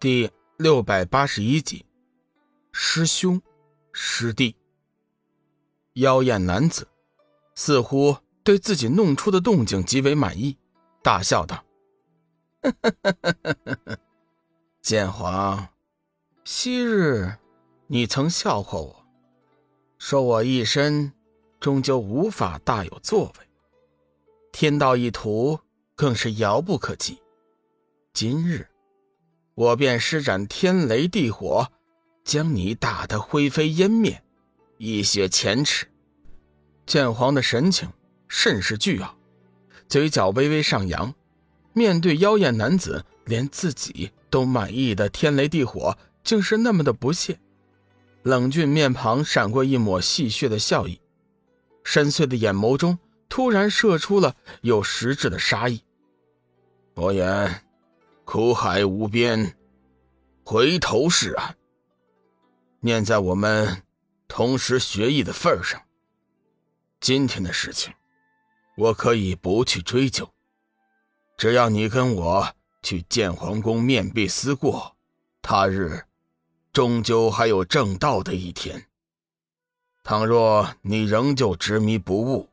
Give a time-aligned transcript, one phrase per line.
[0.00, 1.84] 第六百八十一集，
[2.70, 3.42] 师兄，
[3.90, 4.54] 师弟。
[5.94, 6.86] 妖艳男子
[7.56, 10.56] 似乎对自己弄出的动静极为满意，
[11.02, 11.64] 大笑道
[12.62, 13.98] ：“哈哈哈哈哈
[14.80, 15.68] 剑皇，
[16.44, 17.36] 昔日
[17.88, 19.04] 你曾笑话我，
[19.98, 21.12] 说我一身
[21.58, 23.48] 终究无法大有作为，
[24.52, 25.58] 天道一途
[25.96, 27.20] 更是遥不可及。
[28.12, 28.64] 今日。”
[29.58, 31.66] 我便施展天雷地火，
[32.22, 34.22] 将你打得灰飞烟灭，
[34.76, 35.88] 一雪前耻。
[36.86, 37.88] 剑皇的神情
[38.28, 39.16] 甚是倨傲，
[39.88, 41.12] 嘴角微微上扬。
[41.72, 47.40] 面对妖艳男子，连自己都满意的天雷地火，竟是那么的不屑。
[48.22, 51.00] 冷峻面庞闪过一抹戏谑的笑意，
[51.82, 52.96] 深邃的眼眸中
[53.28, 55.82] 突然射出了有实质的杀意。
[56.94, 57.64] 伯言。
[58.30, 59.56] 苦海无边，
[60.50, 61.58] 回头是岸。
[62.80, 63.82] 念在我们
[64.26, 65.82] 同时学艺的份上，
[67.00, 67.92] 今天的事情
[68.74, 70.26] 我可以不去追究。
[71.36, 74.96] 只要你跟我去建皇宫面壁思过，
[75.42, 76.04] 他日
[76.72, 78.86] 终究还有正道的一天。
[80.02, 82.48] 倘若你仍旧执迷不悟，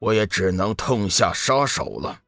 [0.00, 2.22] 我也只能痛下杀手了。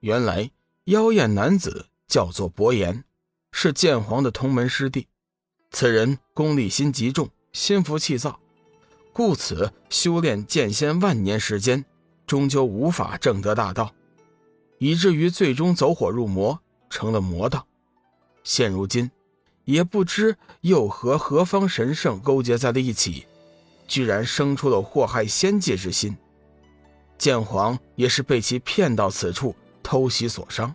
[0.00, 0.50] 原来。
[0.86, 3.04] 妖艳男子叫做伯言，
[3.52, 5.06] 是剑皇的同门师弟。
[5.70, 8.40] 此人功利心极重，心浮气躁，
[9.12, 11.84] 故此修炼剑仙万年时间，
[12.26, 13.94] 终究无法证得大道，
[14.78, 17.66] 以至于最终走火入魔，成了魔道。
[18.44, 19.10] 现如今，
[19.64, 23.26] 也不知又和何方神圣勾结在了一起，
[23.86, 26.16] 居然生出了祸害仙界之心。
[27.16, 29.54] 剑皇也是被其骗到此处。
[29.84, 30.74] 偷袭所伤，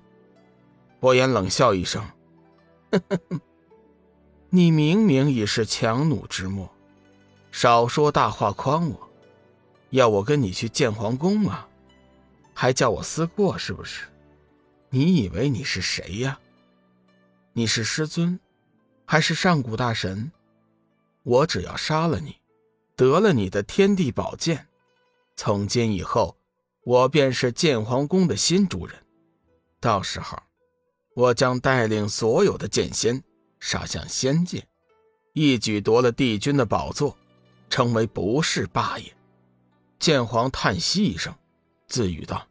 [1.00, 2.04] 伯言冷笑一声
[4.50, 6.70] ：“你明明已是强弩之末，
[7.52, 9.10] 少说大话诓我，
[9.90, 11.68] 要我跟你去建皇宫吗？
[12.54, 14.06] 还叫我思过是不是？
[14.90, 16.40] 你以为你是谁呀？
[17.54, 18.40] 你是师尊，
[19.06, 20.32] 还是上古大神？
[21.24, 22.38] 我只要杀了你，
[22.96, 24.68] 得了你的天地宝剑，
[25.36, 26.36] 从今以后。”
[26.88, 28.96] 我便是建皇宫的新主人，
[29.82, 30.42] 到时候，
[31.18, 33.24] 我将带领所有的剑仙
[33.60, 34.64] 杀向仙界，
[35.34, 37.18] 一举夺了帝君的宝座，
[37.72, 39.12] 成为不世霸业。
[39.98, 41.34] 剑皇叹息一声，
[41.88, 42.48] 自语道：“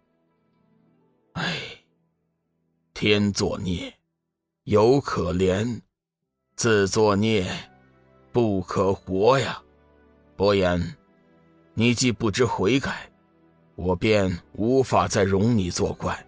[1.35, 1.57] 哎，
[2.93, 3.95] 天作孽，
[4.65, 5.81] 有可怜；
[6.57, 7.49] 自作孽，
[8.33, 9.63] 不可活呀。
[10.35, 10.97] 伯言，
[11.75, 13.09] 你既不知悔改。”
[13.77, 16.27] 我便无法再容你作怪。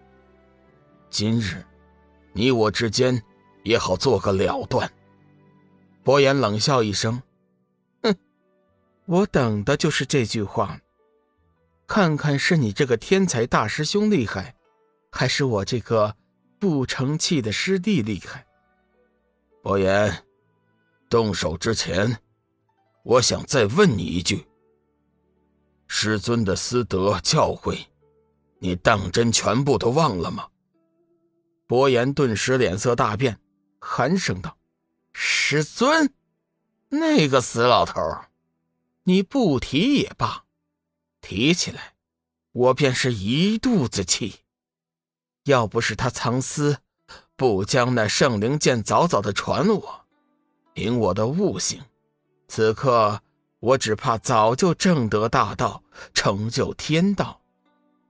[1.09, 1.65] 今日，
[2.33, 3.21] 你我之间
[3.63, 4.91] 也好做个了断。
[6.03, 7.21] 伯言冷笑一声
[8.03, 8.15] ：“哼，
[9.05, 10.79] 我等的就是这句话。
[11.87, 14.55] 看看是你这个天才大师兄厉害，
[15.11, 16.15] 还是我这个
[16.59, 18.45] 不成器的师弟厉害？”
[19.61, 20.23] 伯言，
[21.09, 22.17] 动手之前，
[23.03, 24.45] 我想再问你一句。
[25.87, 27.85] 师尊的师德教诲，
[28.59, 30.47] 你当真全部都忘了吗？
[31.69, 33.39] 伯颜顿时脸色大变，
[33.77, 34.57] 寒声道
[35.13, 36.11] ：“师尊，
[36.87, 38.01] 那个死老头，
[39.03, 40.45] 你不提也罢，
[41.21, 41.93] 提起来，
[42.53, 44.39] 我便是一肚子气。
[45.43, 46.79] 要不是他藏私，
[47.35, 50.05] 不将那圣灵剑早早的传我，
[50.73, 51.83] 凭我的悟性，
[52.47, 53.21] 此刻……”
[53.61, 57.41] 我只怕早就正得大道，成就天道。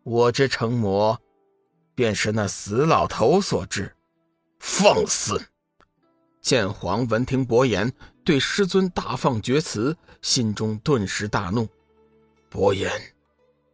[0.04, 1.20] 我之成魔，
[2.00, 3.94] 便是那死老头所致。
[4.58, 5.38] 放肆！
[6.40, 7.92] 剑皇闻听伯言
[8.24, 11.68] 对师尊大放厥词，心中顿时大怒。
[12.50, 12.90] 伯言，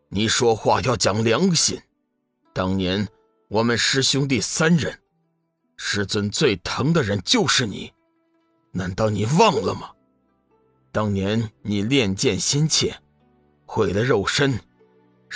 [0.09, 1.79] 你说话要讲良心。
[2.51, 3.07] 当年
[3.47, 4.97] 我们师兄弟三人，
[5.77, 7.93] 师尊最疼的人就是你，
[8.71, 9.91] 难道你忘了吗？
[10.91, 12.99] 当年你练剑心切，
[13.67, 14.59] 毁了肉身，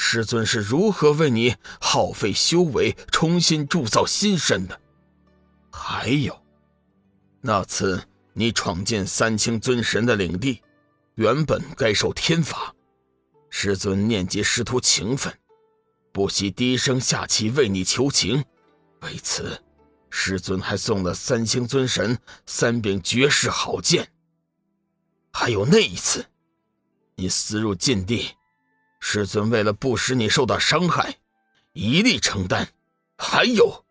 [0.01, 4.79] 师尊是如何为你耗费修为，重新铸造新身的？
[5.69, 6.41] 还有，
[7.41, 10.61] 那次你闯进三清尊神的领地，
[11.15, 12.73] 原本该受天罚，
[13.49, 15.37] 师尊念及师徒情分，
[16.13, 18.45] 不惜低声下气为你求情，
[19.01, 19.61] 为此，
[20.09, 24.09] 师尊还送了三清尊神三柄绝世好剑。
[25.33, 26.25] 还有那一次，
[27.15, 28.29] 你私入禁地，
[28.99, 31.17] 师尊为了不使你受到伤害，
[31.73, 32.69] 一力承担。
[33.17, 33.85] 还有，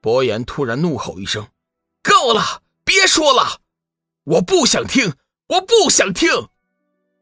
[0.00, 1.48] 伯言突然怒吼一声，
[2.02, 3.60] 够了，别说了，
[4.24, 5.14] 我不想听，
[5.46, 6.28] 我不想听。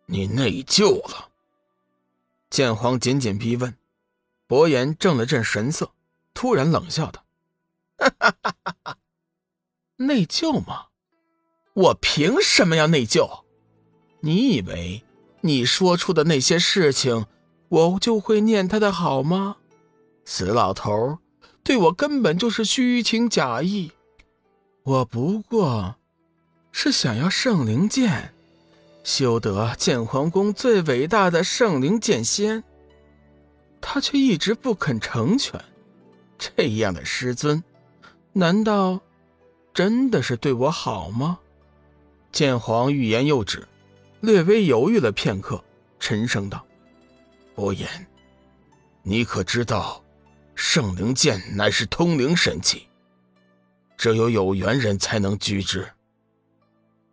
[0.07, 1.31] 你内疚了？
[2.51, 3.77] 剑皇紧紧逼问。
[4.49, 5.93] 伯言正了正神色，
[6.35, 7.25] 突然冷笑道：“！
[9.95, 10.87] 内疚吗？
[11.75, 13.45] 我凭什么要内疚？
[14.19, 15.05] 你以为
[15.43, 17.27] 你说出的那些事情，
[17.69, 19.57] 我就会念他的好吗？
[20.25, 21.19] 死老头
[21.63, 23.93] 对我根本就是虚情假意，
[24.83, 25.97] 我不过
[26.73, 28.33] 是想要圣灵剑，
[29.03, 32.63] 修得剑皇宫最伟大的圣灵剑仙。”
[33.81, 35.59] 他却一直不肯成全，
[36.39, 37.65] 这样的师尊，
[38.35, 39.01] 难道
[39.73, 41.39] 真的是对我好吗？
[42.31, 43.67] 剑皇欲言又止，
[44.20, 45.62] 略微犹豫了片刻，
[45.99, 46.67] 沉声道
[47.55, 47.88] ：“伯言，
[49.02, 50.05] 你可知道，
[50.55, 52.87] 圣灵剑乃是通灵神器，
[53.96, 55.90] 只有有缘人才能居之。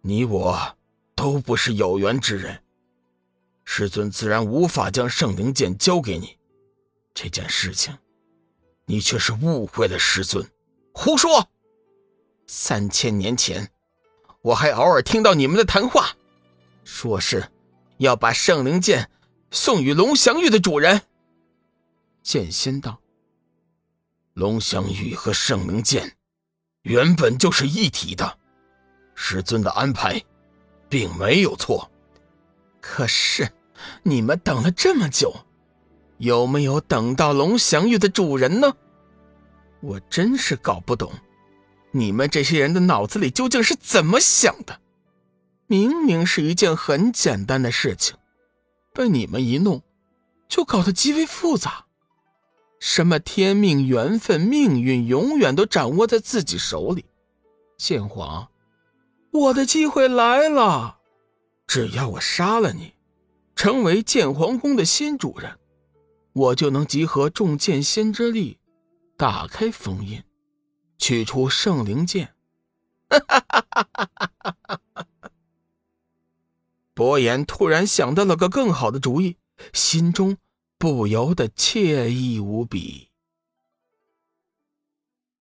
[0.02, 0.76] 你我
[1.16, 2.62] 都不是有缘之人，
[3.64, 6.38] 师尊自然无法将圣灵剑交给你。”
[7.16, 7.98] 这件事情，
[8.86, 10.46] 你却是误会了师尊。
[10.94, 11.50] 胡说！
[12.48, 13.70] 三千年前，
[14.42, 16.16] 我还偶尔听到你们的谈话，
[16.88, 17.46] 说是
[17.98, 19.12] 要把圣灵剑
[19.52, 21.02] 送与龙翔玉的主人。
[22.24, 22.98] 剑仙道
[24.34, 26.16] ：“龙翔玉和圣灵剑
[26.84, 28.40] 原本就是一体的，
[29.16, 30.24] 师尊的安排
[30.88, 31.92] 并没有错。
[32.80, 33.52] 可是
[34.04, 35.36] 你们等了这么久。”
[36.20, 38.74] 有没有等到龙翔玉的主人呢？
[39.82, 41.14] 我真是搞不懂，
[41.92, 44.82] 你们这些人的脑子里究竟是怎么想的？
[45.68, 48.16] 明明是一件很简单的事情，
[48.94, 49.84] 被你们一弄，
[50.48, 51.86] 就搞得极为复杂。
[52.80, 57.06] 什么天命、缘分、命运，永远都掌握在自己手里。
[57.78, 58.48] 剑皇，
[59.32, 61.00] 我的机会来了！
[61.68, 62.94] 只要我杀了你，
[63.56, 65.60] 成为剑皇宫的新主人。
[66.32, 68.58] 我就能集合众剑仙之力，
[69.18, 70.24] 打开封印，
[70.98, 72.34] 取出圣灵剑。
[73.10, 73.67] 哈哈哈
[76.98, 79.38] 伯言突然想到了个更好的主意，
[79.72, 80.38] 心中
[80.80, 83.07] 不由得惬意无比。